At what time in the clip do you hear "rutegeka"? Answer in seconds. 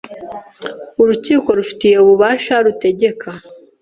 2.65-3.29